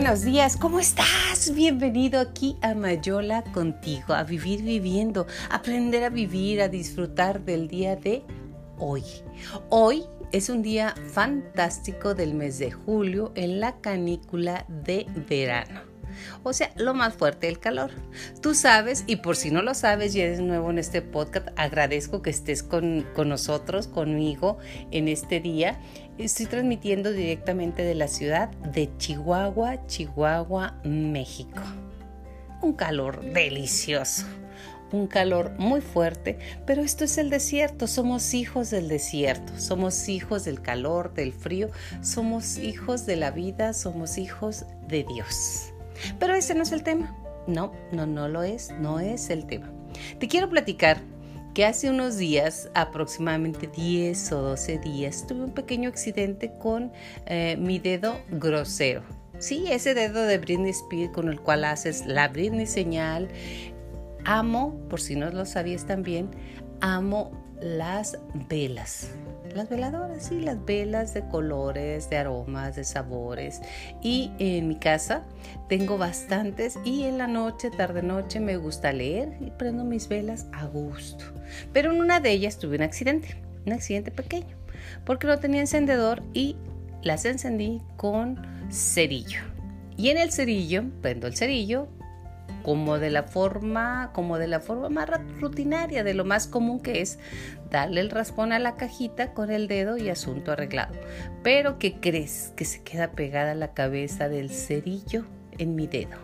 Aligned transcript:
Buenos 0.00 0.22
días, 0.22 0.56
¿cómo 0.56 0.78
estás? 0.78 1.52
Bienvenido 1.52 2.20
aquí 2.20 2.56
a 2.62 2.72
Mayola 2.74 3.42
contigo, 3.42 4.14
a 4.14 4.22
vivir 4.22 4.62
viviendo, 4.62 5.26
aprender 5.50 6.04
a 6.04 6.08
vivir, 6.08 6.62
a 6.62 6.68
disfrutar 6.68 7.44
del 7.44 7.66
día 7.66 7.96
de 7.96 8.22
hoy. 8.78 9.02
Hoy 9.70 10.04
es 10.30 10.50
un 10.50 10.62
día 10.62 10.94
fantástico 11.12 12.14
del 12.14 12.34
mes 12.34 12.60
de 12.60 12.70
julio 12.70 13.32
en 13.34 13.58
la 13.58 13.80
canícula 13.80 14.66
de 14.68 15.04
verano. 15.28 15.80
O 16.42 16.52
sea, 16.52 16.70
lo 16.76 16.94
más 16.94 17.14
fuerte, 17.14 17.48
el 17.48 17.58
calor. 17.58 17.90
Tú 18.40 18.54
sabes, 18.54 19.04
y 19.06 19.16
por 19.16 19.36
si 19.36 19.50
no 19.50 19.62
lo 19.62 19.74
sabes 19.74 20.14
y 20.14 20.20
eres 20.20 20.40
nuevo 20.40 20.70
en 20.70 20.78
este 20.78 21.02
podcast, 21.02 21.48
agradezco 21.56 22.22
que 22.22 22.30
estés 22.30 22.62
con, 22.62 23.04
con 23.14 23.28
nosotros, 23.28 23.88
conmigo, 23.88 24.58
en 24.90 25.08
este 25.08 25.40
día. 25.40 25.80
Estoy 26.18 26.46
transmitiendo 26.46 27.12
directamente 27.12 27.84
de 27.84 27.94
la 27.94 28.08
ciudad 28.08 28.48
de 28.48 28.90
Chihuahua, 28.98 29.86
Chihuahua, 29.86 30.74
México. 30.82 31.62
Un 32.60 32.72
calor 32.72 33.22
delicioso 33.22 34.26
un 34.90 35.06
calor 35.06 35.52
muy 35.58 35.80
fuerte, 35.82 36.38
pero 36.66 36.82
esto 36.82 37.04
es 37.04 37.18
el 37.18 37.28
desierto, 37.28 37.86
somos 37.86 38.32
hijos 38.32 38.70
del 38.70 38.88
desierto, 38.88 39.52
somos 39.58 40.08
hijos 40.08 40.44
del 40.44 40.62
calor, 40.62 41.12
del 41.12 41.32
frío, 41.32 41.68
somos 42.00 42.56
hijos 42.56 43.04
de 43.04 43.16
la 43.16 43.30
vida, 43.30 43.74
somos 43.74 44.16
hijos 44.16 44.64
de 44.88 45.04
Dios. 45.04 45.74
Pero 46.18 46.34
ese 46.34 46.54
no 46.54 46.62
es 46.62 46.72
el 46.72 46.82
tema. 46.82 47.14
No, 47.46 47.72
no, 47.92 48.06
no 48.06 48.28
lo 48.28 48.42
es, 48.42 48.70
no 48.80 48.98
es 48.98 49.30
el 49.30 49.46
tema. 49.46 49.70
Te 50.18 50.26
quiero 50.26 50.48
platicar 50.48 51.02
que 51.58 51.64
hace 51.64 51.90
unos 51.90 52.18
días, 52.18 52.70
aproximadamente 52.74 53.66
10 53.66 54.30
o 54.30 54.42
12 54.42 54.78
días, 54.78 55.26
tuve 55.26 55.42
un 55.42 55.50
pequeño 55.50 55.88
accidente 55.88 56.52
con 56.56 56.92
eh, 57.26 57.56
mi 57.58 57.80
dedo 57.80 58.20
grosero. 58.30 59.02
Sí, 59.40 59.64
ese 59.68 59.92
dedo 59.92 60.22
de 60.22 60.38
Britney 60.38 60.70
Spears 60.70 61.12
con 61.12 61.28
el 61.28 61.40
cual 61.40 61.64
haces 61.64 62.06
la 62.06 62.28
Britney 62.28 62.64
señal. 62.64 63.26
Amo, 64.24 64.78
por 64.88 65.00
si 65.00 65.16
no 65.16 65.32
lo 65.32 65.44
sabías 65.44 65.84
también, 65.84 66.30
amo 66.80 67.32
las 67.60 68.18
velas. 68.48 69.10
Las 69.54 69.68
veladoras, 69.68 70.26
sí, 70.26 70.40
las 70.40 70.64
velas 70.64 71.14
de 71.14 71.26
colores, 71.28 72.10
de 72.10 72.18
aromas, 72.18 72.76
de 72.76 72.84
sabores. 72.84 73.60
Y 74.02 74.30
en 74.38 74.68
mi 74.68 74.76
casa 74.76 75.24
tengo 75.68 75.98
bastantes 75.98 76.78
y 76.84 77.04
en 77.04 77.18
la 77.18 77.26
noche, 77.26 77.70
tarde 77.70 78.02
noche, 78.02 78.40
me 78.40 78.56
gusta 78.56 78.92
leer 78.92 79.36
y 79.40 79.50
prendo 79.50 79.84
mis 79.84 80.08
velas 80.08 80.46
a 80.52 80.66
gusto. 80.66 81.24
Pero 81.72 81.92
en 81.92 82.00
una 82.00 82.20
de 82.20 82.30
ellas 82.30 82.58
tuve 82.58 82.76
un 82.76 82.82
accidente, 82.82 83.42
un 83.66 83.72
accidente 83.72 84.10
pequeño, 84.10 84.56
porque 85.04 85.26
no 85.26 85.38
tenía 85.38 85.60
encendedor 85.60 86.22
y 86.34 86.56
las 87.02 87.24
encendí 87.24 87.80
con 87.96 88.38
cerillo. 88.70 89.40
Y 89.96 90.10
en 90.10 90.18
el 90.18 90.30
cerillo, 90.30 90.84
prendo 91.00 91.26
el 91.26 91.36
cerillo, 91.36 91.88
como 92.68 92.98
de 92.98 93.08
la 93.08 93.22
forma, 93.22 94.10
como 94.12 94.36
de 94.36 94.46
la 94.46 94.60
forma 94.60 94.90
más 94.90 95.08
rutinaria, 95.40 96.04
de 96.04 96.12
lo 96.12 96.26
más 96.26 96.46
común 96.46 96.80
que 96.80 97.00
es 97.00 97.18
darle 97.70 98.02
el 98.02 98.10
raspón 98.10 98.52
a 98.52 98.58
la 98.58 98.76
cajita 98.76 99.32
con 99.32 99.50
el 99.50 99.68
dedo 99.68 99.96
y 99.96 100.10
asunto 100.10 100.52
arreglado. 100.52 100.94
Pero 101.42 101.78
¿qué 101.78 101.98
crees? 101.98 102.52
Que 102.56 102.66
se 102.66 102.82
queda 102.82 103.12
pegada 103.12 103.54
la 103.54 103.72
cabeza 103.72 104.28
del 104.28 104.50
cerillo 104.50 105.24
en 105.56 105.76
mi 105.76 105.86
dedo. 105.86 106.18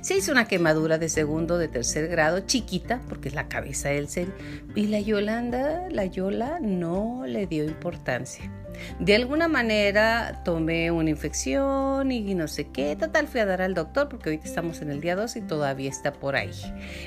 Se 0.00 0.16
hizo 0.16 0.32
una 0.32 0.48
quemadura 0.48 0.96
de 0.96 1.10
segundo, 1.10 1.58
de 1.58 1.68
tercer 1.68 2.08
grado, 2.08 2.40
chiquita, 2.40 3.02
porque 3.10 3.28
es 3.28 3.34
la 3.34 3.46
cabeza 3.46 3.90
del 3.90 4.08
cerillo. 4.08 4.32
Y 4.74 4.86
la 4.86 5.00
Yolanda, 5.00 5.90
la 5.90 6.06
Yola, 6.06 6.60
no 6.62 7.24
le 7.26 7.46
dio 7.46 7.64
importancia. 7.64 8.50
De 8.98 9.14
alguna 9.14 9.48
manera 9.48 10.42
tomé 10.44 10.90
una 10.90 11.10
infección 11.10 12.10
y 12.10 12.34
no 12.34 12.48
sé 12.48 12.68
qué. 12.68 12.96
Total, 12.96 13.26
fui 13.26 13.40
a 13.40 13.46
dar 13.46 13.62
al 13.62 13.74
doctor 13.74 14.08
porque 14.08 14.30
ahorita 14.30 14.46
estamos 14.46 14.82
en 14.82 14.90
el 14.90 15.00
día 15.00 15.16
2 15.16 15.36
y 15.36 15.40
todavía 15.42 15.90
está 15.90 16.12
por 16.12 16.36
ahí. 16.36 16.52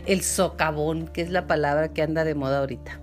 El 0.06 0.22
socavón, 0.22 1.08
que 1.08 1.22
es 1.22 1.30
la 1.30 1.48
palabra 1.48 1.94
que 1.94 2.02
anda 2.02 2.24
de 2.24 2.36
moda 2.36 2.60
ahorita. 2.60 3.00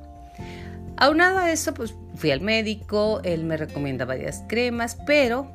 Aunado 0.96 1.38
a 1.38 1.52
eso, 1.52 1.74
pues 1.74 1.94
fui 2.16 2.32
al 2.32 2.40
médico, 2.40 3.20
él 3.22 3.44
me 3.44 3.56
recomienda 3.56 4.04
varias 4.04 4.42
cremas, 4.48 4.98
pero 5.06 5.48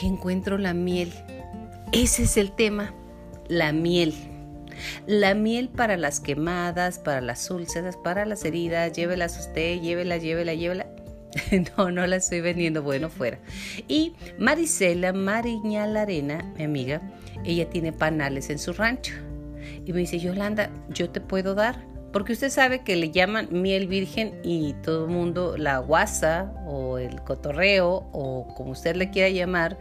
¿qué 0.00 0.06
encuentro 0.06 0.56
la 0.56 0.72
miel? 0.72 1.12
Ese 1.92 2.22
es 2.22 2.38
el 2.38 2.52
tema, 2.52 2.94
la 3.48 3.72
miel. 3.72 4.14
La 5.06 5.34
miel 5.34 5.68
para 5.68 5.98
las 5.98 6.20
quemadas, 6.20 6.98
para 6.98 7.20
las 7.20 7.50
úlceras, 7.50 7.98
para 7.98 8.24
las 8.24 8.46
heridas, 8.46 8.92
llévelas 8.92 9.38
usted, 9.38 9.80
llévela, 9.80 10.16
llévela, 10.16 10.54
llévela. 10.54 10.86
no, 11.78 11.90
no 11.90 12.06
la 12.06 12.16
estoy 12.16 12.40
vendiendo, 12.40 12.82
bueno, 12.82 13.08
fuera. 13.08 13.38
Y 13.88 14.14
Marisela 14.38 15.12
Mariñal 15.12 15.96
Arena, 15.96 16.52
mi 16.56 16.64
amiga, 16.64 17.00
ella 17.44 17.68
tiene 17.68 17.92
panales 17.92 18.50
en 18.50 18.58
su 18.58 18.72
rancho. 18.72 19.14
Y 19.84 19.92
me 19.92 20.00
dice, 20.00 20.18
Yolanda, 20.18 20.70
yo 20.90 21.10
te 21.10 21.20
puedo 21.20 21.54
dar. 21.54 21.92
Porque 22.12 22.34
usted 22.34 22.50
sabe 22.50 22.84
que 22.84 22.94
le 22.94 23.10
llaman 23.10 23.48
miel 23.50 23.86
virgen 23.86 24.38
y 24.44 24.74
todo 24.82 25.06
el 25.06 25.10
mundo 25.10 25.56
la 25.56 25.78
guasa 25.78 26.52
o 26.66 26.98
el 26.98 27.22
cotorreo 27.22 28.06
o 28.12 28.52
como 28.54 28.72
usted 28.72 28.96
le 28.96 29.08
quiera 29.08 29.30
llamar, 29.30 29.78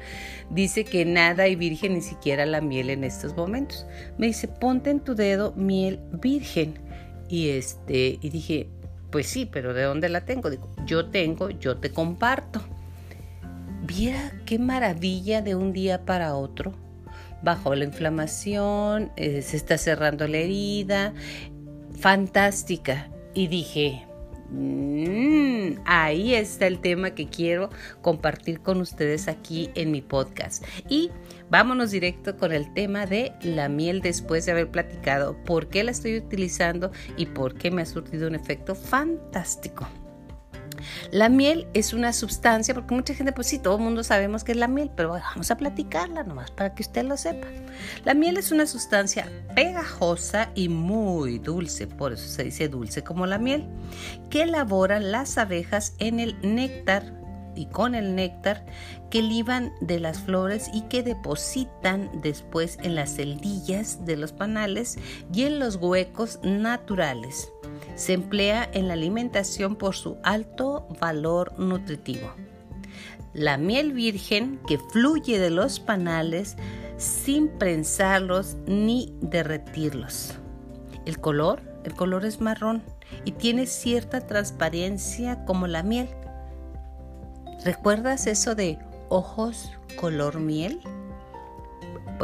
dice 0.50 0.86
que 0.86 1.04
nada 1.04 1.44
hay 1.44 1.58
virgen, 1.58 1.96
ni 1.96 2.02
siquiera 2.02 2.46
la 2.46 2.62
miel 2.62 2.90
en 2.90 3.04
estos 3.04 3.36
momentos. 3.36 3.86
Me 4.18 4.28
dice, 4.28 4.48
ponte 4.48 4.92
en 4.92 5.02
tu 5.02 5.14
dedo 5.14 5.52
miel 5.58 6.00
virgen. 6.22 6.80
Y 7.28 7.50
este, 7.50 8.18
y 8.22 8.30
dije, 8.30 8.70
pues 9.12 9.28
sí, 9.28 9.46
pero 9.46 9.74
¿de 9.74 9.84
dónde 9.84 10.10
la 10.10 10.22
tengo? 10.22 10.50
Digo, 10.50 10.70
yo 10.86 11.08
tengo, 11.08 11.50
yo 11.50 11.78
te 11.78 11.92
comparto. 11.92 12.62
Viera 13.84 14.32
qué 14.46 14.58
maravilla 14.58 15.42
de 15.42 15.56
un 15.56 15.74
día 15.74 16.06
para 16.06 16.36
otro. 16.36 16.74
Bajó 17.44 17.76
la 17.76 17.86
inflamación, 17.86 19.12
eh, 19.18 19.42
se 19.42 19.58
está 19.58 19.78
cerrando 19.78 20.28
la 20.28 20.38
herida. 20.38 21.14
Fantástica. 22.00 23.10
Y 23.34 23.48
dije, 23.48 24.06
Mm, 24.52 25.80
ahí 25.86 26.36
está 26.36 26.68
el 26.68 26.80
tema 26.80 27.12
que 27.12 27.28
quiero 27.28 27.70
compartir 28.02 28.60
con 28.60 28.82
ustedes 28.82 29.28
aquí 29.28 29.70
en 29.76 29.92
mi 29.92 30.02
podcast. 30.02 30.64
Y 30.90 31.10
vámonos 31.50 31.92
directo 31.92 32.38
con 32.38 32.52
el 32.52 32.74
tema 32.74 33.06
de 33.06 33.34
la 33.42 33.70
miel 33.70 34.02
después 34.02 34.46
de 34.46 34.52
haber 34.52 34.70
platicado 34.70 35.38
por 35.46 35.70
qué 35.70 35.84
la 35.84 35.92
estoy 35.92 36.18
utilizando 36.18 36.92
y 37.18 37.28
por 37.28 37.56
qué 37.56 37.72
me 37.72 37.82
ha 37.82 37.86
surtido 37.86 38.28
un 38.28 38.36
efecto 38.36 38.76
fantástico. 38.76 39.88
La 41.12 41.30
miel 41.30 41.68
es 41.74 41.94
una 41.94 42.14
sustancia, 42.14 42.74
porque 42.74 42.96
mucha 42.96 43.14
gente, 43.14 43.32
pues 43.32 43.48
sí, 43.48 43.60
todo 43.60 43.78
el 43.78 43.84
mundo 43.84 44.04
sabemos 44.04 44.44
que 44.44 44.52
es 44.52 44.58
la 44.58 44.68
miel, 44.68 44.92
pero 44.96 45.10
vamos 45.10 45.52
a 45.52 45.58
platicarla 45.58 46.24
nomás 46.24 46.52
para 46.52 46.74
que 46.74 46.84
usted 46.84 47.04
lo 47.04 47.18
sepa. 47.18 47.48
La 48.06 48.14
miel 48.14 48.38
es 48.38 48.52
una 48.52 48.66
sustancia 48.66 49.30
pegajosa 49.56 50.50
y 50.56 50.70
muy 50.70 51.40
dulce, 51.40 51.88
por 51.88 52.14
eso 52.14 52.28
se 52.28 52.44
dice 52.44 52.70
dulce 52.70 53.04
como 53.04 53.26
la 53.26 53.38
miel, 53.38 53.68
que 54.30 54.44
elaboran 54.44 55.12
las 55.12 55.38
abejas 55.38 55.94
en 56.00 56.20
el 56.20 56.38
néctar 56.42 57.22
y 57.56 57.66
con 57.66 57.96
el 57.96 58.16
néctar 58.16 58.66
que 59.10 59.22
liban 59.22 59.74
de 59.82 60.00
las 60.00 60.20
flores 60.20 60.70
y 60.74 60.84
que 60.84 61.04
depositan 61.04 62.10
después 62.22 62.78
en 62.82 62.96
las 62.96 63.16
celdillas 63.16 64.06
de 64.06 64.16
los 64.16 64.32
panales 64.32 64.98
y 65.34 65.44
en 65.44 65.60
los 65.60 65.76
huecos 65.76 66.40
naturales. 66.44 67.52
Se 67.96 68.14
emplea 68.14 68.70
en 68.74 68.88
la 68.88 68.94
alimentación 68.94 69.76
por 69.76 69.96
su 69.96 70.18
alto 70.24 70.88
valor 71.00 71.58
nutritivo. 71.60 72.32
La 73.34 73.58
miel 73.58 73.94
virgen 73.94 74.60
que 74.68 74.78
fluye 74.78 75.40
de 75.40 75.50
los 75.50 75.80
panales 75.80 76.58
sin 76.98 77.48
prensarlos 77.48 78.58
ni 78.68 79.16
derretirlos. 79.22 80.36
El 81.06 81.20
color, 81.20 81.62
el 81.84 81.94
color 81.96 82.26
es 82.26 82.42
marrón 82.42 82.84
y 83.26 83.32
tiene 83.32 83.66
cierta 83.66 84.28
transparencia 84.28 85.44
como 85.46 85.68
la 85.68 85.82
miel. 85.82 86.10
¿Recuerdas 87.64 88.28
eso 88.28 88.56
de 88.56 88.80
ojos 89.10 89.72
color 90.00 90.40
miel? 90.40 90.82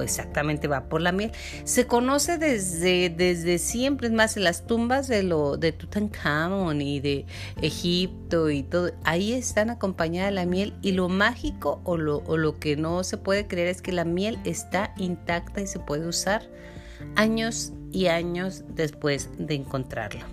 Exactamente 0.01 0.67
va 0.67 0.89
por 0.89 1.01
la 1.01 1.11
miel. 1.11 1.31
Se 1.63 1.87
conoce 1.87 2.37
desde, 2.37 3.09
desde 3.09 3.57
siempre, 3.57 4.07
es 4.07 4.13
más, 4.13 4.37
en 4.37 4.43
las 4.43 4.65
tumbas 4.67 5.07
de, 5.07 5.23
lo, 5.23 5.57
de 5.57 5.71
Tutankamón 5.71 6.81
y 6.81 6.99
de 6.99 7.25
Egipto 7.61 8.49
y 8.49 8.63
todo, 8.63 8.91
ahí 9.03 9.33
están 9.33 9.69
acompañadas 9.69 10.33
la 10.33 10.45
miel 10.45 10.73
y 10.81 10.91
lo 10.93 11.09
mágico 11.09 11.81
o 11.83 11.97
lo, 11.97 12.17
o 12.25 12.37
lo 12.37 12.59
que 12.59 12.75
no 12.75 13.03
se 13.03 13.17
puede 13.17 13.47
creer 13.47 13.67
es 13.67 13.81
que 13.81 13.91
la 13.91 14.05
miel 14.05 14.39
está 14.43 14.93
intacta 14.97 15.61
y 15.61 15.67
se 15.67 15.79
puede 15.79 16.07
usar 16.07 16.47
años 17.15 17.73
y 17.91 18.07
años 18.07 18.63
después 18.69 19.29
de 19.37 19.55
encontrarla. 19.55 20.25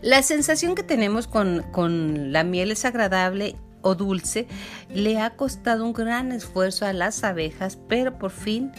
La 0.00 0.22
sensación 0.22 0.74
que 0.74 0.82
tenemos 0.82 1.28
con, 1.28 1.62
con 1.70 2.32
la 2.32 2.44
miel 2.44 2.72
es 2.72 2.84
agradable 2.84 3.56
o 3.82 3.94
dulce, 3.94 4.46
le 4.88 5.20
ha 5.20 5.30
costado 5.36 5.84
un 5.84 5.92
gran 5.92 6.32
esfuerzo 6.32 6.86
a 6.86 6.92
las 6.92 7.24
abejas, 7.24 7.78
pero 7.88 8.18
por 8.18 8.30
fin 8.30 8.72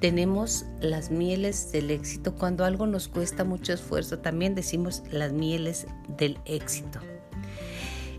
tenemos 0.00 0.64
las 0.80 1.10
mieles 1.10 1.72
del 1.72 1.90
éxito. 1.90 2.34
Cuando 2.34 2.64
algo 2.64 2.86
nos 2.86 3.08
cuesta 3.08 3.44
mucho 3.44 3.72
esfuerzo, 3.72 4.18
también 4.18 4.54
decimos 4.54 5.02
las 5.10 5.32
mieles 5.32 5.86
del 6.08 6.38
éxito. 6.44 7.00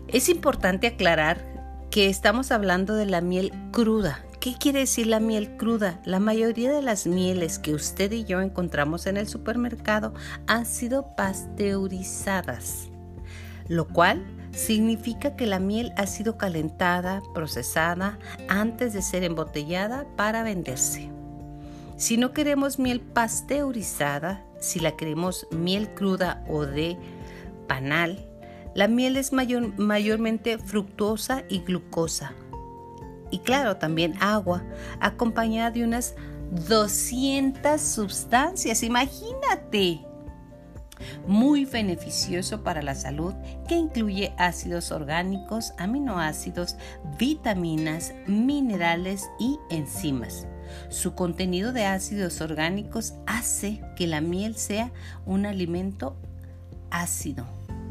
Es 0.08 0.28
importante 0.28 0.86
aclarar 0.86 1.44
que 1.90 2.08
estamos 2.08 2.52
hablando 2.52 2.94
de 2.94 3.06
la 3.06 3.20
miel 3.20 3.52
cruda, 3.72 4.26
¿Qué 4.46 4.54
quiere 4.56 4.78
decir 4.78 5.08
la 5.08 5.18
miel 5.18 5.56
cruda? 5.56 6.00
La 6.04 6.20
mayoría 6.20 6.70
de 6.70 6.80
las 6.80 7.08
mieles 7.08 7.58
que 7.58 7.74
usted 7.74 8.12
y 8.12 8.22
yo 8.22 8.40
encontramos 8.40 9.08
en 9.08 9.16
el 9.16 9.26
supermercado 9.26 10.14
han 10.46 10.66
sido 10.66 11.16
pasteurizadas, 11.16 12.88
lo 13.66 13.88
cual 13.88 14.24
significa 14.56 15.36
que 15.36 15.46
la 15.46 15.60
miel 15.60 15.92
ha 15.96 16.06
sido 16.06 16.36
calentada, 16.36 17.22
procesada 17.34 18.18
antes 18.48 18.92
de 18.92 19.02
ser 19.02 19.22
embotellada 19.22 20.06
para 20.16 20.42
venderse. 20.42 21.10
Si 21.96 22.16
no 22.16 22.32
queremos 22.32 22.78
miel 22.78 23.00
pasteurizada, 23.00 24.44
si 24.58 24.80
la 24.80 24.96
queremos 24.96 25.46
miel 25.50 25.90
cruda 25.94 26.44
o 26.48 26.66
de 26.66 26.96
panal, 27.68 28.28
la 28.74 28.88
miel 28.88 29.16
es 29.16 29.32
mayormente 29.32 30.58
fructuosa 30.58 31.44
y 31.48 31.60
glucosa, 31.60 32.34
y 33.30 33.40
claro, 33.40 33.76
también 33.76 34.14
agua, 34.20 34.62
acompañada 35.00 35.70
de 35.70 35.84
unas 35.84 36.14
200 36.68 37.80
sustancias. 37.80 38.82
Imagínate. 38.82 40.06
Muy 41.26 41.64
beneficioso 41.64 42.62
para 42.62 42.82
la 42.82 42.94
salud 42.94 43.34
que 43.68 43.76
incluye 43.76 44.32
ácidos 44.38 44.92
orgánicos, 44.92 45.72
aminoácidos, 45.78 46.76
vitaminas, 47.18 48.14
minerales 48.26 49.28
y 49.38 49.58
enzimas. 49.70 50.46
Su 50.88 51.14
contenido 51.14 51.72
de 51.72 51.86
ácidos 51.86 52.40
orgánicos 52.40 53.14
hace 53.26 53.80
que 53.96 54.06
la 54.06 54.20
miel 54.20 54.56
sea 54.56 54.92
un 55.24 55.46
alimento 55.46 56.16
ácido, 56.90 57.46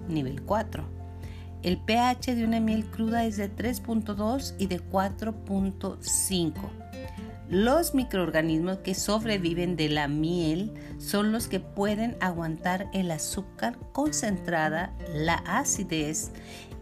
nivel 0.08 0.42
4 0.44 0.96
el 1.66 1.78
pH 1.80 2.36
de 2.36 2.46
una 2.46 2.60
miel 2.60 2.86
cruda 2.86 3.26
es 3.26 3.38
de 3.38 3.52
3.2 3.52 4.54
y 4.60 4.68
de 4.68 4.84
4.5. 4.84 6.54
Los 7.50 7.94
microorganismos 7.94 8.80
que 8.80 8.96
sobreviven 8.96 9.76
de 9.76 9.90
la 9.90 10.08
miel 10.08 10.74
son 10.98 11.32
los 11.32 11.48
que 11.48 11.60
pueden 11.60 12.18
aguantar 12.20 12.90
el 12.92 13.12
azúcar 13.12 13.78
concentrada, 13.92 14.96
la 15.14 15.36
acidez 15.46 16.32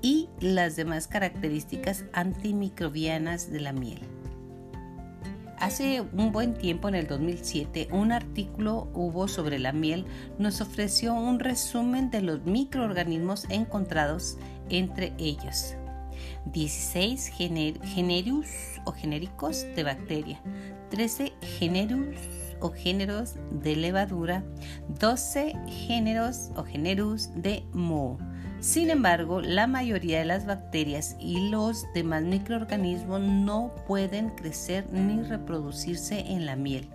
y 0.02 0.30
las 0.40 0.78
demás 0.78 1.08
características 1.08 2.06
antimicrobianas 2.14 3.52
de 3.52 3.60
la 3.60 3.74
miel. 3.74 4.00
Hace 5.60 6.02
un 6.02 6.32
buen 6.32 6.54
tiempo, 6.54 6.88
en 6.88 6.96
el 6.96 7.08
2007, 7.08 7.90
un 7.92 8.14
artículo 8.14 8.90
hubo 8.94 9.28
sobre 9.28 9.60
la 9.60 9.74
miel 9.74 10.06
nos 10.38 10.62
ofreció 10.62 11.14
un 11.14 11.40
resumen 11.40 12.10
de 12.10 12.22
los 12.22 12.46
microorganismos 12.46 13.46
encontrados 13.50 14.38
entre 14.70 15.14
ellos. 15.18 15.76
16 16.46 17.32
generius 17.84 18.48
o 18.86 18.92
genéricos 18.92 19.66
de 19.76 19.84
bacteria, 19.84 20.42
13 20.90 21.34
generus 21.60 22.18
o 22.60 22.72
géneros 22.72 23.36
de 23.52 23.76
levadura, 23.76 24.44
12 25.00 25.56
géneros 25.68 26.52
o 26.56 26.64
generus 26.64 27.30
de 27.36 27.64
moho. 27.74 28.18
Sin 28.60 28.90
embargo, 28.90 29.42
la 29.42 29.68
mayoría 29.68 30.20
de 30.20 30.26
las 30.26 30.46
bacterias 30.46 31.18
y 31.20 31.50
los 31.50 31.86
demás 31.94 32.24
microorganismos 32.24 33.20
no 33.20 33.74
pueden 33.86 34.30
crecer 34.30 34.86
ni 34.94 35.22
reproducirse 35.22 36.20
en 36.20 36.46
la 36.46 36.56
miel. 36.56 36.88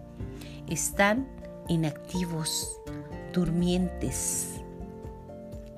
Están 0.67 1.29
inactivos, 1.69 2.81
durmientes. 3.35 4.63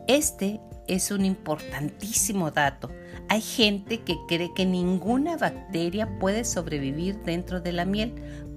Este 0.06 0.60
es 0.90 1.12
un 1.12 1.24
importantísimo 1.24 2.50
dato. 2.50 2.90
Hay 3.28 3.40
gente 3.40 4.00
que 4.00 4.16
cree 4.26 4.52
que 4.52 4.66
ninguna 4.66 5.36
bacteria 5.36 6.18
puede 6.18 6.44
sobrevivir 6.44 7.20
dentro 7.22 7.60
de 7.60 7.72
la 7.72 7.84
miel 7.84 8.12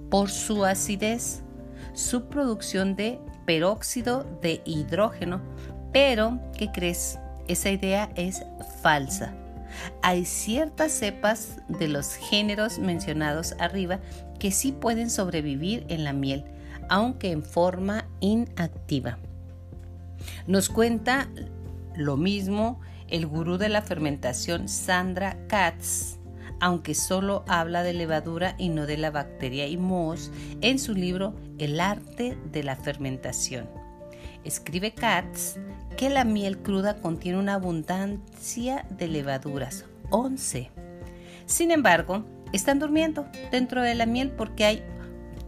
por 0.10 0.32
su 0.32 0.66
acidez, 0.66 1.44
su 1.94 2.26
producción 2.26 2.96
de 2.96 3.20
peróxido 3.46 4.24
de 4.42 4.64
hidrógeno. 4.66 5.42
Pero, 5.92 6.40
¿qué 6.58 6.72
crees? 6.72 7.20
Esa 7.48 7.70
idea 7.70 8.10
es 8.16 8.42
falsa. 8.82 9.36
Hay 10.02 10.26
ciertas 10.26 10.92
cepas 10.92 11.58
de 11.68 11.88
los 11.88 12.16
géneros 12.16 12.80
mencionados 12.80 13.54
arriba 13.60 14.00
que 14.40 14.52
sí 14.52 14.72
pueden 14.72 15.12
sobrevivir 15.12 15.86
en 15.90 16.04
la 16.04 16.14
miel, 16.14 16.46
aunque 16.90 17.32
en 17.32 17.44
forma 17.44 18.06
inactiva. 18.22 19.20
Nos 20.48 20.70
cuenta 20.70 21.28
lo 21.96 22.18
mismo 22.18 22.80
el 23.08 23.28
gurú 23.28 23.58
de 23.58 23.70
la 23.70 23.82
fermentación 23.82 24.68
Sandra 24.68 25.38
Katz, 25.48 26.18
aunque 26.60 26.96
solo 26.96 27.44
habla 27.48 27.84
de 27.84 27.94
levadura 27.94 28.56
y 28.58 28.70
no 28.70 28.86
de 28.86 28.98
la 28.98 29.12
bacteria 29.12 29.68
y 29.68 29.78
mohos 29.78 30.32
en 30.62 30.80
su 30.80 30.94
libro 30.94 31.36
El 31.60 31.80
arte 31.80 32.38
de 32.52 32.64
la 32.64 32.76
fermentación. 32.76 33.70
Escribe 34.44 34.94
Katz 34.94 35.58
que 35.98 36.10
la 36.10 36.24
miel 36.24 36.58
cruda 36.58 36.98
contiene 36.98 37.38
una 37.38 37.56
abundancia 37.56 38.86
de 38.90 39.08
levaduras, 39.08 39.86
11. 40.10 40.70
Sin 41.46 41.72
embargo, 41.72 42.26
están 42.52 42.80
durmiendo 42.80 43.26
dentro 43.52 43.82
de 43.82 43.96
la 43.96 44.06
miel 44.06 44.32
porque 44.32 44.66
hay 44.66 44.84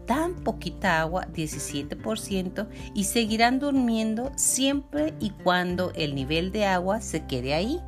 tan 0.06 0.36
poquita 0.36 1.02
agua, 1.02 1.28
17%, 1.34 2.68
y 2.94 3.04
seguirán 3.06 3.60
durmiendo 3.60 4.31
siempre 4.36 5.13
y 5.19 5.31
cuando 5.31 5.92
el 5.96 6.16
nivel 6.16 6.52
de 6.52 6.66
agua 6.66 7.02
se 7.02 7.25
quede 7.25 7.54
ahí. 7.54 7.81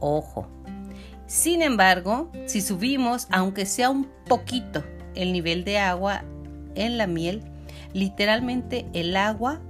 Ojo. 0.00 0.48
Sin 1.26 1.62
embargo, 1.62 2.30
si 2.46 2.60
subimos, 2.60 3.26
aunque 3.30 3.66
sea 3.66 3.90
un 3.90 4.08
poquito, 4.28 4.84
el 5.14 5.32
nivel 5.32 5.64
de 5.64 5.78
agua 5.78 6.22
en 6.74 6.98
la 6.98 7.06
miel, 7.06 7.42
literalmente 7.92 8.86
el 8.92 9.16
agua 9.16 9.60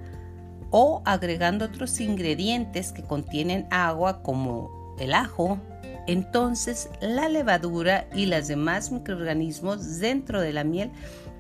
o 0.70 1.02
agregando 1.05 1.67
otros 1.67 2.00
ingredientes 2.00 2.91
que 2.91 3.02
contienen 3.05 3.67
agua 3.70 4.23
como 4.23 4.96
el 4.99 5.14
ajo, 5.14 5.61
entonces 6.06 6.91
la 7.01 7.29
levadura 7.29 8.06
y 8.15 8.27
los 8.27 8.49
demás 8.49 8.91
microorganismos 8.93 9.99
dentro 9.99 10.41
de 10.41 10.53
la 10.53 10.65
miel 10.65 10.91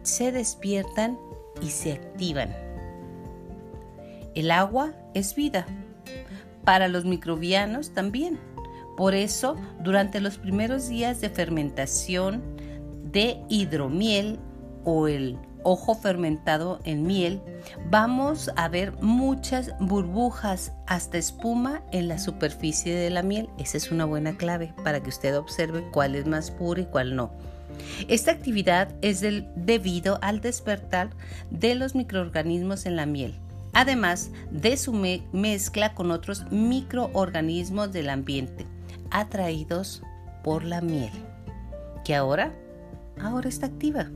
se 0.02 0.32
despiertan 0.32 1.18
y 1.60 1.70
se 1.70 1.92
activan. 1.92 2.54
El 4.34 4.50
agua 4.50 4.92
es 5.14 5.34
vida. 5.34 5.66
Para 6.64 6.88
los 6.88 7.04
microbianos 7.04 7.92
también. 7.92 8.38
Por 8.96 9.14
eso, 9.14 9.56
durante 9.80 10.20
los 10.20 10.38
primeros 10.38 10.88
días 10.88 11.20
de 11.20 11.28
fermentación 11.28 12.42
de 13.12 13.42
hidromiel 13.48 14.38
o 14.84 15.08
el 15.08 15.38
ojo 15.64 15.94
fermentado 15.94 16.78
en 16.84 17.02
miel, 17.02 17.42
vamos 17.90 18.50
a 18.56 18.68
ver 18.68 18.92
muchas 19.00 19.72
burbujas 19.80 20.72
hasta 20.86 21.18
espuma 21.18 21.82
en 21.90 22.06
la 22.06 22.18
superficie 22.18 22.94
de 22.94 23.10
la 23.10 23.22
miel. 23.22 23.50
Esa 23.58 23.76
es 23.76 23.90
una 23.90 24.04
buena 24.04 24.36
clave 24.36 24.72
para 24.84 25.02
que 25.02 25.08
usted 25.08 25.36
observe 25.36 25.84
cuál 25.90 26.14
es 26.14 26.26
más 26.26 26.50
puro 26.50 26.82
y 26.82 26.86
cuál 26.86 27.16
no. 27.16 27.32
Esta 28.08 28.30
actividad 28.30 28.94
es 29.02 29.20
debido 29.20 30.18
al 30.22 30.40
despertar 30.40 31.10
de 31.50 31.74
los 31.74 31.94
microorganismos 31.94 32.86
en 32.86 32.96
la 32.96 33.06
miel, 33.06 33.34
además 33.72 34.30
de 34.50 34.76
su 34.76 34.92
mezcla 34.92 35.94
con 35.94 36.10
otros 36.10 36.50
microorganismos 36.52 37.92
del 37.92 38.10
ambiente, 38.10 38.66
atraídos 39.10 40.02
por 40.44 40.64
la 40.64 40.80
miel, 40.80 41.10
que 42.04 42.14
ahora, 42.14 42.54
ahora 43.20 43.48
está 43.48 43.66
activa. 43.66 44.08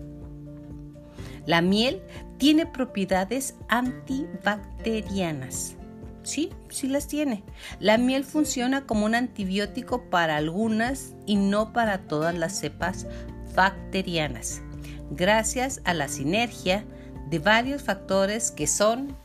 La 1.47 1.63
miel 1.63 2.03
tiene 2.39 2.67
propiedades 2.67 3.55
antibacterianas. 3.69 5.77
Sí, 6.23 6.51
sí 6.69 6.89
las 6.89 7.07
tiene. 7.07 7.45
La 7.81 7.97
miel 7.97 8.25
funciona 8.25 8.87
como 8.87 9.07
un 9.07 9.15
antibiótico 9.15 10.11
para 10.11 10.37
algunas 10.37 11.15
y 11.27 11.37
no 11.37 11.73
para 11.73 11.99
todas 11.99 12.35
las 12.35 12.59
cepas 12.59 13.07
bacterianas, 13.55 14.63
gracias 15.11 15.81
a 15.85 15.95
la 15.95 16.09
sinergia 16.09 16.85
de 17.31 17.39
varios 17.39 17.83
factores 17.83 18.51
que 18.51 18.67
son 18.67 19.17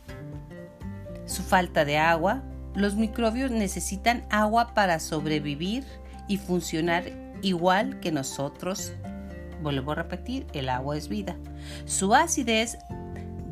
su 1.26 1.44
falta 1.44 1.86
de 1.86 1.98
agua. 1.98 2.44
Los 2.74 2.96
microbios 2.96 3.52
necesitan 3.52 4.26
agua 4.30 4.74
para 4.74 5.00
sobrevivir 5.00 5.84
y 6.28 6.38
funcionar 6.38 7.04
igual 7.42 8.00
que 8.00 8.12
nosotros 8.12 8.94
Vuelvo 9.64 9.94
a 9.94 9.96
repetir, 9.96 10.46
el 10.54 10.70
agua 10.70 10.98
es 10.98 11.08
vida. 11.08 11.38
Su 11.86 12.14
acidez 12.14 12.78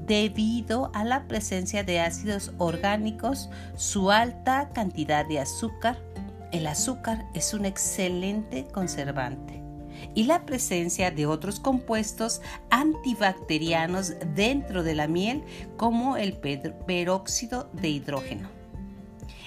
debido 0.06 0.92
a 0.94 1.06
la 1.06 1.28
presencia 1.28 1.84
de 1.84 2.02
ácidos 2.02 2.52
orgánicos, 2.58 3.50
su 3.78 4.12
alta 4.12 4.70
cantidad 4.74 5.26
de 5.26 5.40
azúcar. 5.40 5.98
El 6.52 6.68
azúcar 6.68 7.26
es 7.34 7.54
un 7.54 7.64
excelente 7.64 8.66
conservante 8.66 9.64
y 10.14 10.26
la 10.26 10.46
presencia 10.46 11.12
de 11.12 11.28
otros 11.28 11.62
compuestos 11.62 12.42
antibacterianos 12.72 14.16
dentro 14.36 14.84
de 14.84 14.96
la 14.96 15.08
miel 15.08 15.44
como 15.78 16.18
el 16.18 16.34
peróxido 16.34 17.70
de 17.74 17.90
hidrógeno. 17.90 18.50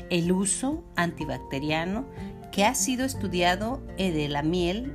El 0.09 0.33
uso 0.33 0.83
antibacteriano 0.97 2.07
que 2.53 2.65
ha 2.65 2.75
sido 2.75 3.05
estudiado 3.05 3.83
de 3.99 4.29
la 4.29 4.43
miel 4.43 4.95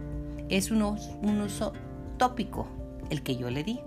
es 0.49 0.71
un 0.71 0.81
uso 0.81 1.73
tópico, 2.17 2.67
el 3.09 3.23
que 3.23 3.37
yo 3.37 3.49
le 3.49 3.63
di. 3.63 3.79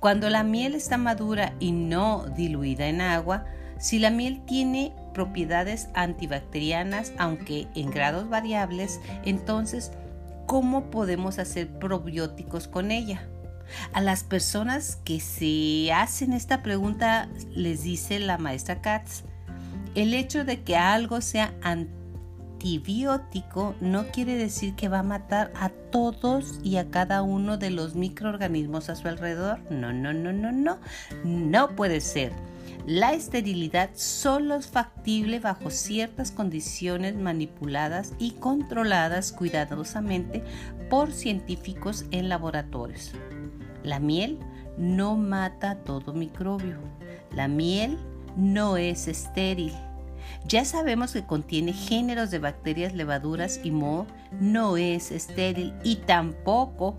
Cuando 0.00 0.30
la 0.30 0.42
miel 0.42 0.74
está 0.74 0.96
madura 0.96 1.54
y 1.60 1.72
no 1.72 2.24
diluida 2.34 2.88
en 2.88 3.02
agua, 3.02 3.44
si 3.78 3.98
la 3.98 4.10
miel 4.10 4.42
tiene 4.46 4.94
propiedades 5.14 5.88
antibacterianas, 5.94 7.12
aunque 7.18 7.66
en 7.74 7.90
grados 7.90 8.28
variables, 8.28 9.00
entonces, 9.24 9.92
¿cómo 10.46 10.90
podemos 10.90 11.38
hacer 11.38 11.68
probióticos 11.78 12.66
con 12.68 12.90
ella? 12.90 13.28
A 13.92 14.00
las 14.00 14.24
personas 14.24 14.96
que 15.04 15.20
se 15.20 15.92
hacen 15.92 16.32
esta 16.32 16.62
pregunta 16.62 17.28
les 17.54 17.82
dice 17.82 18.18
la 18.18 18.38
maestra 18.38 18.80
Katz, 18.80 19.22
el 19.94 20.14
hecho 20.14 20.44
de 20.44 20.62
que 20.62 20.76
algo 20.76 21.20
sea 21.20 21.54
antibiótico 22.60 23.74
no 23.80 24.08
quiere 24.08 24.36
decir 24.36 24.74
que 24.74 24.90
va 24.90 24.98
a 24.98 25.02
matar 25.02 25.50
a 25.54 25.70
todos 25.70 26.60
y 26.62 26.76
a 26.76 26.90
cada 26.90 27.22
uno 27.22 27.56
de 27.56 27.70
los 27.70 27.94
microorganismos 27.94 28.90
a 28.90 28.96
su 28.96 29.08
alrededor. 29.08 29.60
No, 29.70 29.94
no, 29.94 30.12
no, 30.12 30.30
no, 30.32 30.52
no. 30.52 30.78
No 31.24 31.74
puede 31.74 32.02
ser. 32.02 32.32
La 32.86 33.14
esterilidad 33.14 33.90
solo 33.94 34.56
es 34.56 34.66
factible 34.66 35.40
bajo 35.40 35.70
ciertas 35.70 36.32
condiciones 36.32 37.16
manipuladas 37.16 38.12
y 38.18 38.32
controladas 38.32 39.32
cuidadosamente 39.32 40.44
por 40.90 41.12
científicos 41.12 42.04
en 42.10 42.28
laboratorios. 42.28 43.12
La 43.82 44.00
miel 44.00 44.38
no 44.76 45.16
mata 45.16 45.76
todo 45.76 46.12
microbio. 46.12 46.76
La 47.34 47.48
miel 47.48 47.96
no 48.36 48.76
es 48.76 49.08
estéril. 49.08 49.72
Ya 50.46 50.64
sabemos 50.64 51.12
que 51.12 51.24
contiene 51.24 51.72
géneros 51.72 52.30
de 52.30 52.38
bacterias, 52.38 52.94
levaduras 52.94 53.60
y 53.62 53.70
moho, 53.70 54.06
no 54.40 54.76
es 54.76 55.12
estéril 55.12 55.74
y 55.84 55.96
tampoco 55.96 56.96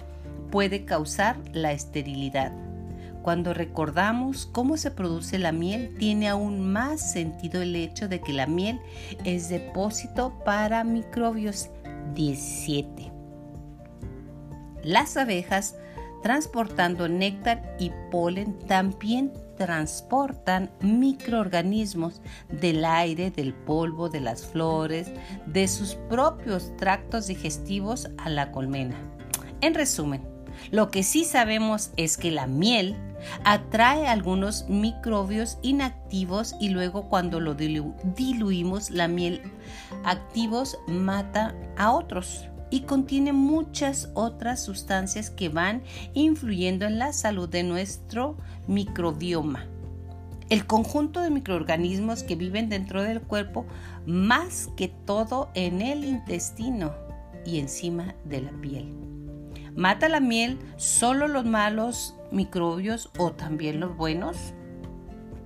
puede 0.51 0.85
causar 0.85 1.37
la 1.53 1.71
esterilidad. 1.71 2.53
Cuando 3.21 3.53
recordamos 3.53 4.47
cómo 4.47 4.77
se 4.77 4.89
produce 4.91 5.37
la 5.37 5.51
miel, 5.51 5.95
tiene 5.97 6.27
aún 6.27 6.71
más 6.71 7.11
sentido 7.11 7.61
el 7.61 7.75
hecho 7.75 8.07
de 8.07 8.19
que 8.19 8.33
la 8.33 8.47
miel 8.47 8.79
es 9.25 9.49
depósito 9.49 10.33
para 10.43 10.83
microbios 10.83 11.69
17. 12.15 13.11
Las 14.83 15.17
abejas, 15.17 15.75
transportando 16.23 17.07
néctar 17.07 17.75
y 17.79 17.91
polen, 18.09 18.57
también 18.59 19.31
transportan 19.61 20.71
microorganismos 20.81 22.19
del 22.49 22.83
aire, 22.83 23.29
del 23.29 23.53
polvo, 23.53 24.09
de 24.09 24.19
las 24.19 24.43
flores, 24.43 25.11
de 25.45 25.67
sus 25.67 25.93
propios 26.09 26.75
tractos 26.77 27.27
digestivos 27.27 28.09
a 28.17 28.31
la 28.31 28.51
colmena. 28.51 28.95
En 29.61 29.75
resumen, 29.75 30.23
lo 30.71 30.89
que 30.89 31.03
sí 31.03 31.25
sabemos 31.25 31.91
es 31.95 32.17
que 32.17 32.31
la 32.31 32.47
miel 32.47 32.97
atrae 33.43 34.07
algunos 34.07 34.67
microbios 34.67 35.59
inactivos 35.61 36.55
y 36.59 36.69
luego 36.69 37.07
cuando 37.07 37.39
lo 37.39 37.53
diluimos 37.53 38.89
la 38.89 39.07
miel 39.07 39.43
activos 40.03 40.79
mata 40.87 41.53
a 41.77 41.91
otros 41.91 42.50
y 42.71 42.81
contiene 42.81 43.33
muchas 43.33 44.09
otras 44.15 44.63
sustancias 44.63 45.29
que 45.29 45.49
van 45.49 45.83
influyendo 46.13 46.85
en 46.85 46.97
la 46.97 47.13
salud 47.13 47.47
de 47.47 47.61
nuestro 47.61 48.37
microbioma. 48.65 49.67
El 50.49 50.65
conjunto 50.65 51.21
de 51.21 51.29
microorganismos 51.29 52.23
que 52.23 52.35
viven 52.35 52.69
dentro 52.69 53.03
del 53.03 53.21
cuerpo, 53.21 53.65
más 54.05 54.69
que 54.75 54.87
todo 54.87 55.49
en 55.53 55.81
el 55.81 56.03
intestino 56.05 56.93
y 57.45 57.59
encima 57.59 58.15
de 58.25 58.41
la 58.41 58.51
piel. 58.51 58.93
¿Mata 59.75 60.09
la 60.09 60.19
miel 60.19 60.59
solo 60.77 61.27
los 61.27 61.45
malos 61.45 62.15
microbios 62.31 63.09
o 63.17 63.31
también 63.31 63.79
los 63.79 63.95
buenos? 63.95 64.37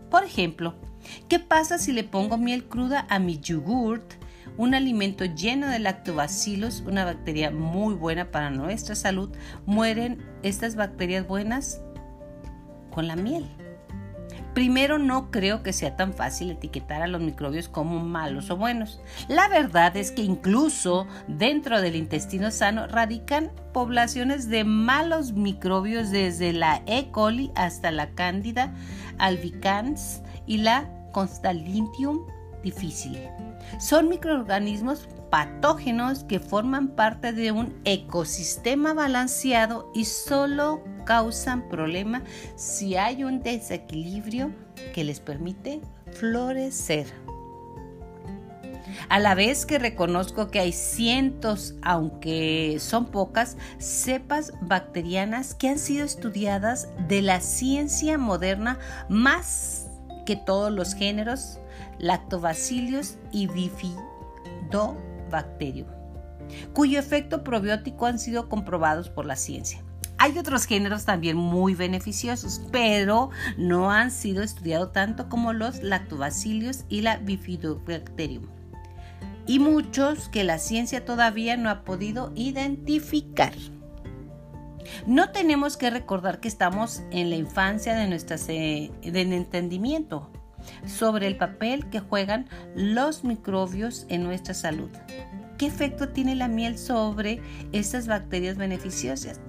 Por 0.10 0.24
ejemplo, 0.24 0.76
¿qué 1.28 1.40
pasa 1.40 1.78
si 1.78 1.92
le 1.92 2.04
pongo 2.04 2.38
miel 2.38 2.66
cruda 2.66 3.06
a 3.10 3.20
mi 3.20 3.40
yogurt, 3.40 4.14
un 4.58 4.74
alimento 4.74 5.26
lleno 5.26 5.68
de 5.68 5.80
lactobacillus, 5.80 6.82
una 6.82 7.06
bacteria 7.06 7.52
muy 7.52 7.96
buena 7.96 8.32
para 8.32 8.50
nuestra 8.50 8.96
salud? 8.96 9.30
¿Mueren 9.66 10.24
estas 10.44 10.76
bacterias 10.76 11.28
buenas 11.28 11.82
con 12.92 13.08
la 13.08 13.16
miel? 13.16 13.46
Primero, 14.56 14.98
no 14.98 15.32
creo 15.32 15.64
que 15.64 15.74
sea 15.74 15.98
tan 15.98 16.14
fácil 16.14 16.50
etiquetar 16.50 17.02
a 17.02 17.08
los 17.08 17.20
microbios 17.20 17.68
como 17.68 18.00
malos 18.00 18.50
o 18.50 18.56
buenos. 18.56 19.02
La 19.28 19.50
verdad 19.50 19.98
es 19.98 20.12
que 20.12 20.22
incluso 20.22 21.08
dentro 21.28 21.82
del 21.82 21.98
intestino 21.98 22.52
sano 22.52 22.88
radican 22.88 23.52
poblaciones 23.74 24.48
de 24.48 24.64
malos 24.64 25.34
microbios 25.34 26.10
desde 26.10 26.54
la 26.54 26.82
E. 26.86 27.12
coli 27.12 27.52
hasta 27.56 27.92
la 27.92 28.12
Candida 28.12 28.74
albicans 29.18 30.22
y 30.48 30.60
la 30.60 30.90
Constellium 31.12 32.26
Son 33.80 34.10
microorganismos 34.10 35.08
patógenos 35.30 36.24
que 36.24 36.40
forman 36.40 36.90
parte 36.90 37.34
de 37.34 37.52
un 37.52 37.80
ecosistema 37.84 38.94
balanceado 38.94 39.92
y 39.94 40.06
solo 40.06 40.82
causan 41.06 41.68
problema 41.70 42.24
si 42.56 42.96
hay 42.96 43.24
un 43.24 43.42
desequilibrio 43.42 44.52
que 44.94 45.04
les 45.04 45.20
permite 45.20 45.82
florecer. 46.12 47.08
A 49.10 49.20
la 49.20 49.36
vez 49.36 49.66
que 49.66 49.78
reconozco 49.78 50.48
que 50.48 50.60
hay 50.60 50.72
cientos, 50.72 51.76
aunque 51.82 52.78
son 52.80 53.08
pocas, 53.08 53.58
cepas 53.78 54.54
bacterianas 54.62 55.54
que 55.54 55.70
han 55.70 55.80
sido 55.80 56.06
estudiadas 56.06 56.90
de 57.08 57.22
la 57.22 57.42
ciencia 57.42 58.18
moderna 58.18 58.80
más 59.10 59.88
que 60.26 60.36
todos 60.36 60.72
los 60.72 60.96
géneros, 60.96 61.60
lactobacillus 62.00 63.18
y 63.32 63.48
bifidobacterium, 63.48 65.88
cuyo 66.74 67.00
efecto 67.00 67.44
probiótico 67.44 68.06
han 68.06 68.20
sido 68.20 68.50
comprobados 68.50 69.10
por 69.10 69.26
la 69.26 69.36
ciencia. 69.36 69.82
Hay 70.18 70.38
otros 70.38 70.66
géneros 70.66 71.06
también 71.06 71.36
muy 71.36 71.76
beneficiosos, 71.76 72.62
pero 72.72 73.32
no 73.58 73.92
han 73.92 74.12
sido 74.12 74.44
estudiados 74.44 74.94
tanto 74.94 75.28
como 75.28 75.52
los 75.52 75.84
lactobacillus 75.84 76.86
y 76.88 77.02
la 77.02 77.18
bifidobacterium. 77.18 78.46
Y 79.46 79.60
muchos 79.60 80.30
que 80.30 80.44
la 80.44 80.58
ciencia 80.58 81.06
todavía 81.06 81.58
no 81.58 81.70
ha 81.70 81.84
podido 81.84 82.32
identificar. 82.36 83.54
No 85.06 85.32
tenemos 85.32 85.78
que 85.78 85.90
recordar 85.90 86.40
que 86.40 86.48
estamos 86.48 87.02
en 87.12 87.30
la 87.30 87.36
infancia 87.36 87.96
de 87.96 88.08
nuestro 88.08 88.38
entendimiento 89.04 90.32
sobre 90.86 91.28
el 91.28 91.38
papel 91.38 91.90
que 91.90 92.00
juegan 92.00 92.48
los 92.76 93.24
microbios 93.24 94.06
en 94.10 94.24
nuestra 94.24 94.54
salud. 94.54 94.90
¿Qué 95.58 95.68
efecto 95.68 96.10
tiene 96.10 96.36
la 96.36 96.48
miel 96.48 96.78
sobre 96.78 97.42
estas 97.72 98.08
bacterias 98.08 98.58
beneficiosas? 98.58 99.40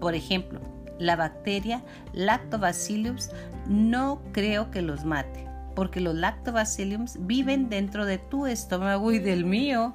Por 0.00 0.14
ejemplo, 0.14 0.60
la 0.98 1.16
bacteria 1.16 1.82
Lactobacillus 2.12 3.30
no 3.68 4.22
creo 4.32 4.70
que 4.70 4.82
los 4.82 5.04
mate, 5.04 5.46
porque 5.74 6.00
los 6.00 6.14
Lactobacillus 6.14 7.18
viven 7.20 7.68
dentro 7.68 8.06
de 8.06 8.18
tu 8.18 8.46
estómago 8.46 9.12
y 9.12 9.18
del 9.18 9.44
mío, 9.44 9.94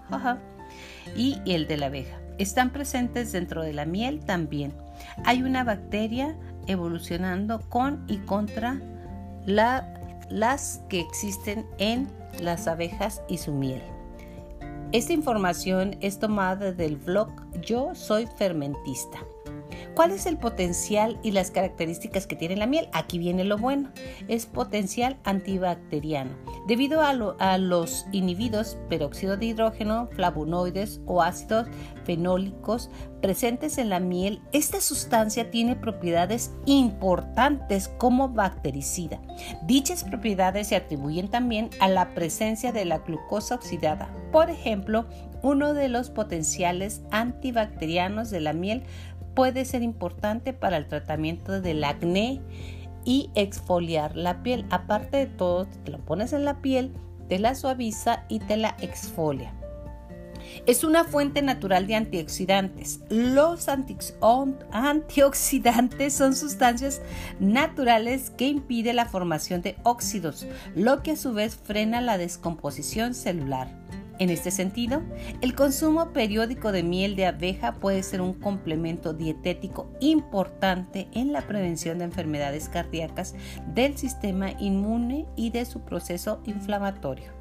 y 1.16 1.38
el 1.46 1.68
de 1.68 1.78
la 1.78 1.88
abeja. 1.88 2.18
Están 2.38 2.72
presentes 2.72 3.32
dentro 3.32 3.64
de 3.64 3.74
la 3.74 3.86
miel 3.86 4.20
también. 4.26 4.74
Hay 5.26 5.44
una 5.44 5.64
bacteria 5.64 6.36
evolucionando 6.68 7.62
con 7.70 8.04
y 8.08 8.18
contra 8.18 8.80
las 10.32 10.82
que 10.90 11.00
existen 11.00 11.68
en 11.78 12.08
las 12.40 12.68
abejas 12.68 13.22
y 13.28 13.38
su 13.38 13.52
miel. 13.52 13.82
Esta 14.92 15.14
información 15.14 15.96
es 16.02 16.20
tomada 16.20 16.72
del 16.72 16.98
blog 16.98 17.30
Yo 17.62 17.94
Soy 17.96 18.28
Fermentista. 18.38 19.20
¿Cuál 20.02 20.14
es 20.14 20.26
el 20.26 20.40
potencial 20.40 21.20
y 21.22 21.30
las 21.30 21.52
características 21.52 22.26
que 22.26 22.36
tiene 22.36 22.56
la 22.56 22.66
miel? 22.66 22.90
Aquí 22.92 23.20
viene 23.20 23.44
lo 23.44 23.60
bueno. 23.60 23.92
Es 24.28 24.48
potencial 24.48 25.20
antibacteriano. 25.26 26.32
Debido 26.68 27.02
a, 27.04 27.58
los 27.60 28.08
inhibidos 28.12 28.80
peróxido 28.90 29.38
de 29.38 29.46
hidrógeno, 29.46 30.10
flavonoides 30.16 31.02
o 31.06 31.22
ácidos 31.22 31.68
fenólicos 32.04 32.90
presentes 33.22 33.78
en 33.78 33.90
la 33.90 34.00
miel, 34.00 34.42
esta 34.54 34.82
sustancia 34.82 35.52
tiene 35.52 35.76
propiedades 35.76 36.52
importantes 36.66 37.88
como 38.00 38.30
bactericida. 38.30 39.22
Dichas 39.68 40.04
propiedades 40.04 40.70
se 40.70 40.78
atribuyen 40.78 41.30
también 41.30 41.70
a 41.80 41.88
la 41.88 42.16
presencia 42.16 42.72
de 42.72 42.86
la 42.86 42.98
glucosa 42.98 43.54
oxidada. 43.54 44.12
Por 44.32 44.50
ejemplo, 44.50 45.06
uno 45.44 45.74
de 45.74 45.90
los 45.90 46.10
potenciales 46.10 47.02
antibacterianos 47.12 48.30
de 48.30 48.42
la 48.42 48.54
miel 48.54 48.84
puede 49.36 49.66
ser 49.66 49.82
importante 49.82 50.54
para 50.54 50.78
el 50.78 50.88
tratamiento 50.88 51.62
del 51.62 51.84
acné 51.84 52.42
y 53.06 53.30
exfoliar 53.36 54.16
la 54.16 54.44
piel. 54.44 54.66
Aparte 54.70 55.18
de 55.18 55.28
todo, 55.28 55.66
te 55.66 55.92
lo 55.92 56.00
pones 56.00 56.34
en 56.34 56.46
la 56.46 56.62
piel, 56.62 56.92
te 57.28 57.40
la 57.40 57.56
suaviza 57.56 58.26
y 58.30 58.40
te 58.40 58.58
la 58.58 58.76
exfolia. 58.82 59.54
Es 60.66 60.84
una 60.84 61.06
fuente 61.06 61.42
natural 61.42 61.88
de 61.88 61.96
antioxidantes. 61.96 63.00
Los 63.10 63.70
antioxidantes 63.70 66.14
son 66.14 66.36
sustancias 66.36 67.02
naturales 67.40 68.30
que 68.32 68.48
impiden 68.48 68.98
la 68.98 69.06
formación 69.06 69.62
de 69.62 69.78
óxidos, 69.84 70.46
lo 70.76 71.04
que 71.04 71.12
a 71.12 71.18
su 71.18 71.34
vez 71.34 71.56
frena 71.56 72.02
la 72.02 72.18
descomposición 72.18 73.14
celular. 73.14 73.81
En 74.22 74.30
este 74.30 74.52
sentido, 74.52 75.02
el 75.42 75.56
consumo 75.56 76.14
periódico 76.14 76.72
de 76.72 76.84
miel 76.84 77.16
de 77.16 77.26
abeja 77.26 77.80
puede 77.80 78.04
ser 78.04 78.22
un 78.22 78.36
complemento 78.36 79.14
dietético 79.14 79.90
importante 80.00 81.08
en 81.14 81.34
la 81.34 81.42
prevención 81.42 81.98
de 81.98 82.04
enfermedades 82.06 82.70
cardíacas 82.70 83.34
del 83.74 83.98
sistema 83.98 84.52
inmune 84.60 85.26
y 85.36 85.50
de 85.50 85.66
su 85.66 85.82
proceso 85.82 86.40
inflamatorio. 86.46 87.32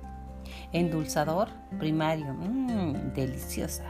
Endulzador 0.72 1.50
primario, 1.78 2.32
mmm, 2.32 3.12
deliciosa. 3.14 3.84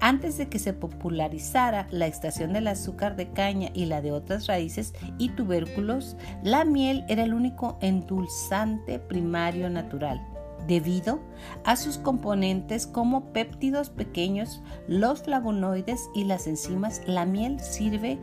Antes 0.00 0.36
de 0.36 0.50
que 0.50 0.58
se 0.58 0.74
popularizara 0.74 1.86
la 1.90 2.06
extracción 2.06 2.52
del 2.52 2.66
azúcar 2.66 3.16
de 3.16 3.30
caña 3.30 3.70
y 3.72 3.86
la 3.86 4.02
de 4.02 4.12
otras 4.12 4.46
raíces 4.46 4.92
y 5.16 5.30
tubérculos, 5.30 6.18
la 6.42 6.66
miel 6.66 7.02
era 7.08 7.22
el 7.22 7.32
único 7.32 7.78
endulzante 7.80 8.98
primario 8.98 9.70
natural 9.70 10.20
debido 10.66 11.20
a 11.64 11.76
sus 11.76 11.98
componentes 11.98 12.86
como 12.86 13.32
péptidos 13.32 13.90
pequeños, 13.90 14.62
los 14.88 15.22
flavonoides 15.22 16.08
y 16.14 16.24
las 16.24 16.46
enzimas, 16.46 17.02
la 17.06 17.26
miel 17.26 17.60
sirve 17.60 18.18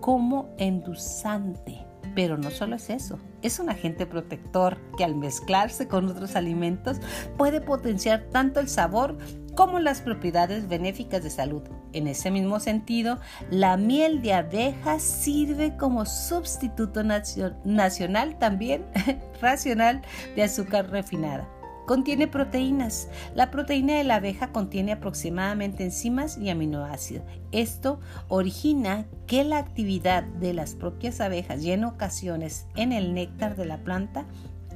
como 0.00 0.54
endulzante. 0.58 1.84
Pero 2.14 2.38
no 2.38 2.50
solo 2.50 2.76
es 2.76 2.90
eso, 2.90 3.18
es 3.42 3.58
un 3.58 3.70
agente 3.70 4.06
protector 4.06 4.78
que 4.96 5.04
al 5.04 5.16
mezclarse 5.16 5.88
con 5.88 6.08
otros 6.08 6.36
alimentos 6.36 6.98
puede 7.36 7.60
potenciar 7.60 8.28
tanto 8.30 8.60
el 8.60 8.68
sabor 8.68 9.18
como 9.54 9.78
las 9.78 10.00
propiedades 10.00 10.68
benéficas 10.68 11.22
de 11.22 11.30
salud. 11.30 11.62
En 11.92 12.08
ese 12.08 12.30
mismo 12.30 12.60
sentido, 12.60 13.18
la 13.50 13.76
miel 13.76 14.22
de 14.22 14.34
abeja 14.34 14.98
sirve 14.98 15.76
como 15.76 16.06
sustituto 16.06 17.02
nacional 17.04 18.38
también 18.38 18.84
racional 19.40 20.02
de 20.34 20.42
azúcar 20.42 20.90
refinada. 20.90 21.48
Contiene 21.86 22.28
proteínas. 22.28 23.08
La 23.34 23.50
proteína 23.50 23.96
de 23.96 24.04
la 24.04 24.16
abeja 24.16 24.52
contiene 24.52 24.92
aproximadamente 24.92 25.84
enzimas 25.84 26.38
y 26.38 26.48
aminoácidos. 26.48 27.24
Esto 27.52 28.00
origina 28.28 29.06
que 29.26 29.44
la 29.44 29.58
actividad 29.58 30.22
de 30.22 30.54
las 30.54 30.74
propias 30.74 31.20
abejas 31.20 31.62
y 31.62 31.72
en 31.72 31.84
ocasiones 31.84 32.66
en 32.74 32.92
el 32.92 33.12
néctar 33.12 33.54
de 33.54 33.66
la 33.66 33.84
planta, 33.84 34.24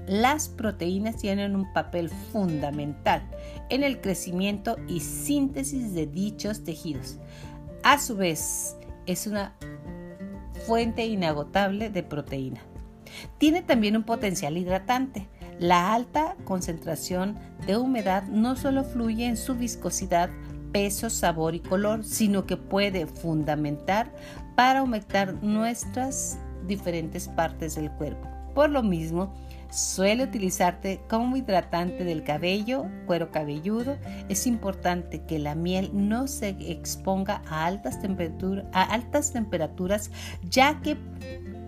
las 0.07 0.49
proteínas 0.49 1.17
tienen 1.17 1.57
un 1.57 1.73
papel 1.73 2.11
fundamental 2.11 3.23
en 3.71 3.83
el 3.83 4.01
crecimiento 4.01 4.77
y 4.87 5.01
síntesis 5.01 5.95
de 5.95 6.07
dichos 6.07 6.65
tejidos. 6.65 7.19
A 7.83 7.99
su 7.99 8.17
vez, 8.17 8.77
es 9.07 9.27
una 9.27 9.55
fuente 10.67 11.07
inagotable 11.07 11.89
de 11.89 12.03
proteína. 12.03 12.61
Tiene 13.39 13.63
también 13.63 13.97
un 13.97 14.03
potencial 14.03 14.59
hidratante 14.59 15.29
la 15.59 15.95
alta 15.95 16.37
concentración 16.45 17.37
de 17.67 17.77
humedad 17.77 18.25
no 18.25 18.57
solo 18.57 18.85
fluye 18.85 19.27
en 19.27 19.37
su 19.37 19.55
viscosidad, 19.55 20.31
peso, 20.73 21.11
sabor 21.11 21.55
y 21.55 21.61
color, 21.61 22.05
sino 22.05 22.47
que 22.47 22.57
puede 22.57 23.07
fundamentar 23.07 24.15
para 24.55 24.81
aumentar 24.81 25.35
nuestras 25.43 26.39
diferentes 26.67 27.29
partes 27.29 27.75
del 27.75 27.91
cuerpo. 27.93 28.29
Por 28.55 28.71
lo 28.71 28.83
mismo, 28.83 29.33
suele 29.71 30.25
utilizarte 30.25 31.01
como 31.09 31.37
hidratante 31.37 32.05
del 32.05 32.25
cabello, 32.25 32.87
cuero 33.07 33.31
cabelludo. 33.31 33.97
Es 34.29 34.47
importante 34.47 35.23
que 35.23 35.39
la 35.39 35.55
miel 35.55 35.91
no 35.93 36.27
se 36.27 36.57
exponga 36.59 37.43
a 37.49 37.67
altas, 37.67 37.99
a 38.73 38.83
altas 38.83 39.33
temperaturas 39.33 40.11
ya 40.49 40.81
que 40.81 40.97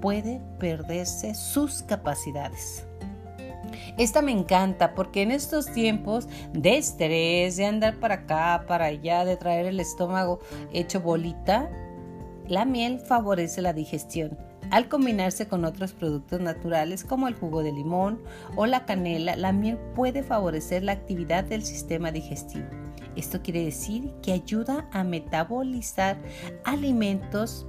puede 0.01 0.41
perderse 0.59 1.35
sus 1.35 1.83
capacidades. 1.83 2.87
Esta 3.99 4.23
me 4.23 4.33
encanta 4.33 4.95
porque 4.95 5.23
en 5.23 5.31
estos 5.31 5.73
tiempos 5.73 6.29
de 6.53 6.77
estrés, 6.79 7.57
de 7.57 7.67
andar 7.67 7.99
para 7.99 8.15
acá, 8.17 8.65
para 8.67 8.87
allá, 8.87 9.25
de 9.25 9.37
traer 9.37 9.67
el 9.67 9.81
estómago 9.81 10.41
hecho 10.73 11.01
bolita, 11.01 11.71
la 12.49 12.65
miel 12.65 13.01
favorece 13.01 13.63
la 13.63 13.73
digestión. 13.73 14.37
Al 14.71 14.89
combinarse 14.89 15.49
con 15.49 15.65
otros 15.65 15.93
productos 15.93 16.41
naturales 16.41 17.03
como 17.05 17.27
el 17.27 17.35
jugo 17.35 17.63
de 17.63 17.73
limón 17.73 18.21
o 18.55 18.67
la 18.67 18.87
canela, 18.87 19.35
la 19.35 19.53
miel 19.53 19.79
puede 19.97 20.23
favorecer 20.23 20.85
la 20.85 20.93
actividad 20.93 21.45
del 21.45 21.65
sistema 21.65 22.13
digestivo. 22.13 22.67
Esto 23.17 23.43
quiere 23.43 23.65
decir 23.65 24.13
que 24.23 24.33
ayuda 24.33 24.89
a 24.93 25.03
metabolizar 25.03 26.19
alimentos, 26.65 27.67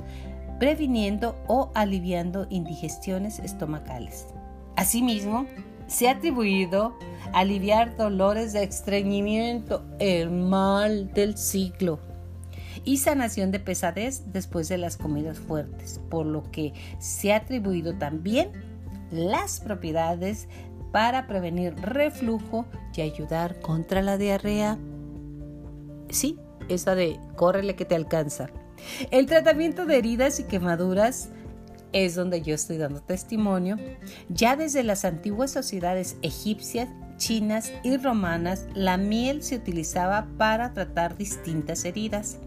previniendo 0.59 1.35
o 1.47 1.71
aliviando 1.73 2.45
indigestiones 2.51 3.39
estomacales. 3.39 4.27
Asimismo, 4.75 5.47
se 5.91 6.07
ha 6.07 6.11
atribuido 6.11 6.97
aliviar 7.33 7.97
dolores 7.97 8.53
de 8.53 8.63
estreñimiento, 8.63 9.83
el 9.99 10.31
mal 10.31 11.13
del 11.13 11.37
siglo 11.37 11.99
y 12.85 12.97
sanación 12.97 13.51
de 13.51 13.59
pesadez 13.59 14.23
después 14.31 14.69
de 14.69 14.77
las 14.77 14.95
comidas 14.95 15.39
fuertes, 15.39 15.99
por 16.09 16.25
lo 16.25 16.49
que 16.49 16.73
se 16.99 17.33
ha 17.33 17.37
atribuido 17.37 17.93
también 17.97 18.51
las 19.11 19.59
propiedades 19.59 20.47
para 20.93 21.27
prevenir 21.27 21.75
reflujo 21.75 22.65
y 22.95 23.01
ayudar 23.01 23.59
contra 23.59 24.01
la 24.01 24.17
diarrea. 24.17 24.77
Sí, 26.09 26.39
esa 26.69 26.95
de 26.95 27.19
córrele 27.35 27.75
que 27.75 27.85
te 27.85 27.95
alcanza. 27.95 28.49
El 29.11 29.25
tratamiento 29.25 29.85
de 29.85 29.97
heridas 29.97 30.39
y 30.39 30.45
quemaduras 30.45 31.29
es 31.93 32.15
donde 32.15 32.41
yo 32.41 32.55
estoy 32.55 32.77
dando 32.77 33.01
testimonio, 33.01 33.77
ya 34.29 34.55
desde 34.55 34.83
las 34.83 35.05
antiguas 35.05 35.51
sociedades 35.51 36.17
egipcias, 36.21 36.89
chinas 37.17 37.71
y 37.83 37.97
romanas, 37.97 38.67
la 38.73 38.97
miel 38.97 39.43
se 39.43 39.57
utilizaba 39.57 40.27
para 40.37 40.73
tratar 40.73 41.17
distintas 41.17 41.85
heridas. 41.85 42.39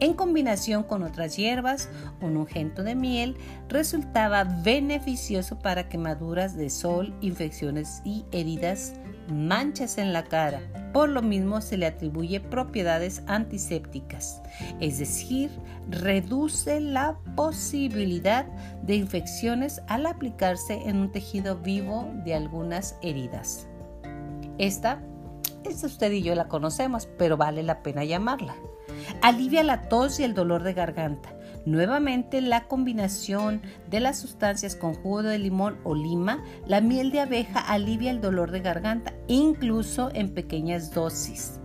En 0.00 0.14
combinación 0.14 0.82
con 0.82 1.02
otras 1.02 1.36
hierbas, 1.36 1.88
un 2.20 2.36
ungento 2.36 2.82
de 2.82 2.94
miel 2.94 3.36
resultaba 3.68 4.44
beneficioso 4.44 5.58
para 5.58 5.88
quemaduras 5.88 6.56
de 6.56 6.70
sol, 6.70 7.14
infecciones 7.20 8.00
y 8.04 8.24
heridas 8.32 8.94
manchas 9.28 9.98
en 9.98 10.12
la 10.12 10.24
cara. 10.24 10.60
Por 10.92 11.08
lo 11.08 11.22
mismo 11.22 11.60
se 11.60 11.76
le 11.76 11.86
atribuye 11.86 12.40
propiedades 12.40 13.22
antisépticas, 13.26 14.40
es 14.80 14.98
decir, 14.98 15.50
reduce 15.90 16.80
la 16.80 17.18
posibilidad 17.34 18.46
de 18.82 18.96
infecciones 18.96 19.82
al 19.88 20.06
aplicarse 20.06 20.74
en 20.88 20.98
un 20.98 21.12
tejido 21.12 21.56
vivo 21.56 22.08
de 22.24 22.34
algunas 22.34 22.96
heridas. 23.02 23.66
Esta, 24.58 25.02
esta 25.64 25.86
usted 25.86 26.12
y 26.12 26.22
yo 26.22 26.34
la 26.34 26.46
conocemos, 26.46 27.08
pero 27.18 27.36
vale 27.36 27.64
la 27.64 27.82
pena 27.82 28.04
llamarla. 28.04 28.54
Alivia 29.20 29.64
la 29.64 29.88
tos 29.88 30.20
y 30.20 30.24
el 30.24 30.34
dolor 30.34 30.62
de 30.62 30.74
garganta 30.74 31.34
Nuevamente 31.66 32.40
la 32.40 32.64
combinación 32.68 33.62
de 33.88 34.00
las 34.00 34.18
sustancias 34.18 34.76
con 34.76 34.94
jugo 34.94 35.22
de 35.22 35.38
limón 35.38 35.78
o 35.84 35.94
lima, 35.94 36.44
la 36.66 36.80
miel 36.80 37.10
de 37.10 37.20
abeja 37.20 37.60
alivia 37.60 38.10
el 38.10 38.20
dolor 38.20 38.50
de 38.50 38.60
garganta, 38.60 39.14
incluso 39.28 40.10
en 40.14 40.34
pequeñas 40.34 40.92
dosis. 40.92 41.60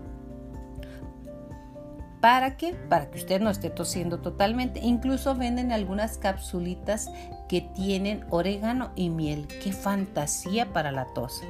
¿Para 2.22 2.58
qué? 2.58 2.74
Para 2.74 3.10
que 3.10 3.18
usted 3.18 3.40
no 3.42 3.50
esté 3.50 3.70
tosiendo 3.70 4.20
totalmente. 4.20 4.82
Incluso 4.82 5.36
venden 5.36 5.72
algunas 5.72 6.18
capsulitas 6.18 7.10
que 7.50 7.62
tienen 7.62 8.24
orégano 8.30 8.92
y 8.96 9.10
miel. 9.10 9.48
¡Qué 9.62 9.74
fantasía 9.74 10.72
para 10.72 10.94
la 10.94 11.06
tos! 11.14 11.42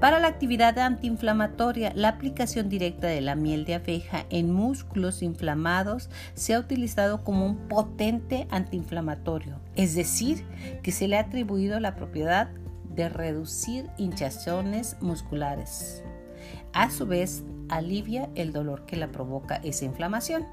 Para 0.00 0.20
la 0.20 0.28
actividad 0.28 0.78
antiinflamatoria, 0.78 1.92
la 1.94 2.08
aplicación 2.08 2.68
directa 2.68 3.08
de 3.08 3.20
la 3.20 3.34
miel 3.34 3.64
de 3.64 3.74
abeja 3.74 4.24
en 4.30 4.52
músculos 4.52 5.20
inflamados 5.20 6.08
se 6.34 6.54
ha 6.54 6.60
utilizado 6.60 7.24
como 7.24 7.44
un 7.44 7.68
potente 7.68 8.46
antiinflamatorio. 8.50 9.60
Es 9.74 9.94
decir, 9.94 10.46
que 10.82 10.92
se 10.92 11.08
le 11.08 11.16
ha 11.16 11.22
atribuido 11.22 11.80
la 11.80 11.96
propiedad 11.96 12.48
de 12.94 13.08
reducir 13.08 13.90
hinchazones 13.98 14.96
musculares. 15.00 16.04
A 16.72 16.90
su 16.90 17.06
vez, 17.06 17.42
alivia 17.68 18.30
el 18.34 18.52
dolor 18.52 18.86
que 18.86 18.96
la 18.96 19.08
provoca 19.08 19.56
esa 19.56 19.84
inflamación. 19.86 20.46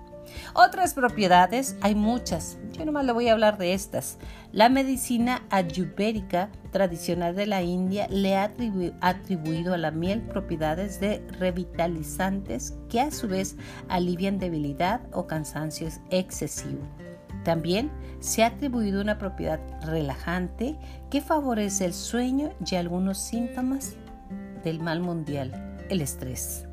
Otras 0.54 0.94
propiedades, 0.94 1.76
hay 1.82 1.96
muchas, 1.96 2.58
yo 2.72 2.86
nomás 2.86 3.06
le 3.06 3.12
voy 3.12 3.28
a 3.28 3.34
hablar 3.34 3.58
de 3.58 3.74
estas. 3.74 4.18
La 4.52 4.70
medicina 4.70 5.44
ayurvédica 5.50 6.50
tradicional 6.72 7.36
de 7.36 7.46
la 7.46 7.62
India 7.62 8.08
le 8.10 8.36
ha 8.36 8.52
atribuido 9.02 9.74
a 9.74 9.78
la 9.78 9.92
miel 9.92 10.22
propiedades 10.22 11.00
de 11.00 11.26
revitalizantes 11.40 12.78
que 12.90 13.02
a 13.02 13.12
su 13.12 13.28
vez 13.28 13.56
alivian 13.88 14.40
debilidad 14.40 15.02
o 15.12 15.28
cansancio 15.28 15.88
excesivo. 16.10 16.82
También 17.44 17.92
se 18.20 18.44
ha 18.44 18.48
atribuido 18.48 19.02
una 19.02 19.18
propiedad 19.18 19.60
relajante 19.82 20.78
que 21.10 21.22
favorece 21.22 21.86
el 21.86 21.94
sueño 21.94 22.52
y 22.70 22.76
algunos 22.76 23.18
síntomas 23.18 23.96
del 24.64 24.80
mal 24.80 25.00
mundial, 25.00 25.78
el 25.90 26.02
estrés. 26.02 26.69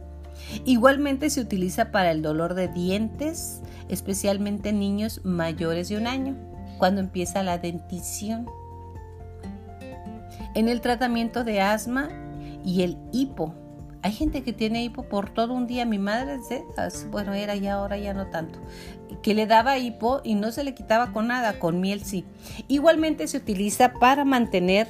Igualmente 0.64 1.30
se 1.30 1.40
utiliza 1.40 1.90
para 1.90 2.10
el 2.10 2.22
dolor 2.22 2.54
de 2.54 2.68
dientes, 2.68 3.62
especialmente 3.88 4.70
en 4.70 4.78
niños 4.78 5.20
mayores 5.24 5.88
de 5.88 5.96
un 5.96 6.06
año, 6.06 6.36
cuando 6.78 7.00
empieza 7.00 7.42
la 7.42 7.58
dentición. 7.58 8.46
En 10.54 10.68
el 10.68 10.80
tratamiento 10.80 11.44
de 11.44 11.60
asma 11.60 12.08
y 12.64 12.82
el 12.82 12.96
hipo. 13.12 13.54
Hay 14.02 14.12
gente 14.12 14.42
que 14.42 14.52
tiene 14.52 14.84
hipo 14.84 15.02
por 15.04 15.30
todo 15.30 15.52
un 15.52 15.66
día. 15.66 15.84
Mi 15.84 15.98
madre, 15.98 16.38
bueno, 17.10 17.34
era 17.34 17.56
ya 17.56 17.74
ahora 17.74 17.98
ya 17.98 18.14
no 18.14 18.28
tanto, 18.28 18.60
que 19.22 19.34
le 19.34 19.46
daba 19.46 19.78
hipo 19.78 20.20
y 20.22 20.34
no 20.34 20.52
se 20.52 20.62
le 20.62 20.74
quitaba 20.74 21.12
con 21.12 21.26
nada, 21.26 21.58
con 21.58 21.80
miel 21.80 22.04
sí. 22.04 22.24
Igualmente 22.68 23.26
se 23.26 23.38
utiliza 23.38 23.94
para 23.94 24.24
mantener 24.24 24.86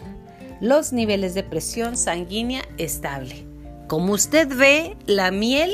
los 0.61 0.93
niveles 0.93 1.35
de 1.35 1.43
presión 1.43 1.97
sanguínea 1.97 2.63
estable. 2.79 3.46
Como 3.87 4.15
usted 4.15 4.49
ve, 4.49 4.97
la 5.07 5.31
miel 5.31 5.71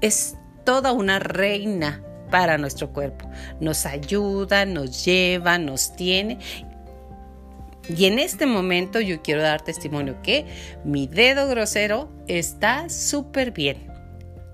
es 0.00 0.36
toda 0.64 0.92
una 0.92 1.18
reina 1.18 2.02
para 2.30 2.58
nuestro 2.58 2.92
cuerpo. 2.92 3.28
Nos 3.60 3.86
ayuda, 3.86 4.64
nos 4.66 5.04
lleva, 5.04 5.58
nos 5.58 5.96
tiene. 5.96 6.38
Y 7.88 8.04
en 8.04 8.18
este 8.18 8.46
momento 8.46 9.00
yo 9.00 9.22
quiero 9.22 9.42
dar 9.42 9.62
testimonio 9.62 10.20
que 10.22 10.46
mi 10.84 11.06
dedo 11.06 11.48
grosero 11.48 12.08
está 12.28 12.88
súper 12.88 13.50
bien. 13.50 13.88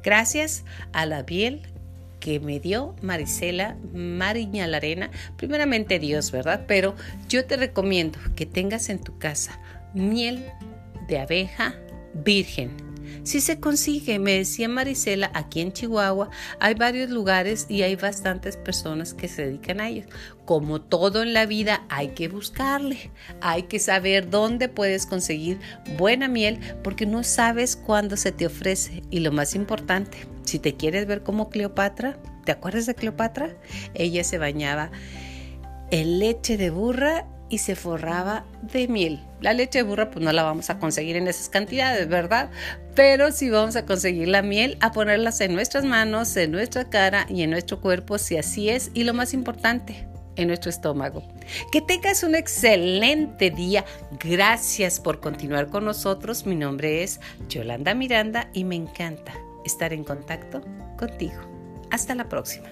Gracias 0.03 0.65
a 0.93 1.05
la 1.07 1.25
miel 1.25 1.63
que 2.21 2.41
me 2.41 2.61
dio 2.61 2.95
Marisela 3.03 3.77
Mariña 3.93 4.65
Arena. 4.65 5.11
Primeramente 5.37 5.99
Dios, 5.99 6.31
¿verdad? 6.31 6.65
Pero 6.67 6.95
yo 7.29 7.45
te 7.45 7.57
recomiendo 7.57 8.19
que 8.37 8.47
tengas 8.47 8.89
en 8.89 9.01
tu 9.01 9.19
casa 9.19 9.61
miel 9.93 10.45
de 11.09 11.19
abeja 11.19 11.75
virgen. 12.25 12.87
Si 13.27 13.41
se 13.41 13.59
consigue, 13.59 14.21
me 14.21 14.35
decía 14.35 14.69
Marisela, 14.69 15.33
aquí 15.35 15.61
en 15.61 15.73
Chihuahua 15.73 16.31
hay 16.61 16.75
varios 16.75 17.11
lugares 17.11 17.67
y 17.69 17.83
hay 17.83 17.97
bastantes 17.97 18.57
personas 18.57 19.15
que 19.15 19.27
se 19.27 19.47
dedican 19.47 19.81
a 19.81 19.89
ellos. 19.89 20.07
Como 20.45 20.81
todo 20.81 21.25
en 21.25 21.35
la 21.35 21.45
vida, 21.45 21.85
hay 21.89 22.11
que 22.11 22.29
buscarle, 22.29 23.11
hay 23.41 23.65
que 23.65 23.81
saber 23.81 24.31
dónde 24.31 24.69
puedes 24.69 25.07
conseguir 25.07 25.59
buena 25.99 26.29
miel 26.29 26.61
porque 26.85 27.05
no 27.05 27.25
sabes 27.25 27.75
cuándo 27.75 28.17
se 28.17 28.31
te 28.31 28.47
ofrece. 28.47 29.03
Y 29.11 29.19
lo 29.19 29.33
más 29.33 29.57
importante, 29.57 30.19
si 30.45 30.61
te 30.61 30.77
quieres 30.77 31.07
ver 31.09 31.25
como 31.25 31.51
Cleopatra, 31.51 32.19
¿te 32.45 32.53
acuerdas 32.53 32.87
de 32.87 32.95
Cleopatra? 32.95 33.57
Ella 33.95 34.23
se 34.23 34.39
bañaba 34.39 34.93
en 35.91 36.21
leche 36.21 36.57
de 36.57 36.71
burra 36.71 37.27
y 37.49 37.59
se 37.59 37.77
forraba 37.77 38.45
de 38.63 38.89
miel. 38.89 39.21
La 39.41 39.53
leche 39.53 39.79
de 39.79 39.83
burra 39.85 40.11
pues 40.11 40.25
no 40.25 40.33
la 40.33 40.43
vamos 40.43 40.71
a 40.71 40.79
conseguir 40.79 41.17
en 41.17 41.29
esas 41.29 41.49
cantidades, 41.49 42.09
¿verdad? 42.09 42.51
Pero 42.95 43.31
sí 43.33 43.51
vamos 43.51 43.77
a 43.77 43.87
conseguir 43.87 44.29
la 44.29 44.43
miel, 44.43 44.79
a 44.81 44.93
ponerlas 44.93 45.41
en 45.41 45.55
nuestras 45.55 45.85
manos, 45.85 46.37
en 46.37 46.53
nuestra 46.53 46.89
cara 46.89 47.27
y 47.29 47.43
en 47.43 47.51
nuestro 47.51 47.81
cuerpo, 47.81 48.19
si 48.19 48.37
así 48.37 48.69
es. 48.69 48.91
Y 48.95 49.05
lo 49.05 49.15
más 49.15 49.35
importante, 49.35 50.07
en 50.37 50.49
nuestro 50.49 50.71
estómago. 50.71 51.23
Que 51.73 51.81
tengas 51.81 52.23
un 52.23 52.35
excelente 52.35 53.51
día. 53.51 53.85
Gracias 54.21 55.01
por 55.01 55.21
continuar 55.21 55.69
con 55.69 55.85
nosotros. 55.85 56.47
Mi 56.47 56.55
nombre 56.55 57.03
es 57.03 57.21
Yolanda 57.49 57.95
Miranda 57.95 58.49
y 58.53 58.65
me 58.65 58.77
encanta 58.77 59.35
estar 59.65 59.93
en 59.93 60.05
contacto 60.05 60.63
contigo. 60.97 61.41
Hasta 61.91 62.15
la 62.15 62.29
próxima. 62.29 62.69